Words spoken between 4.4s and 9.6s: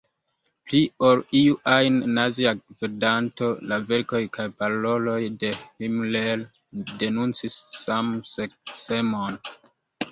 paroloj de Himmler denuncis samseksemon.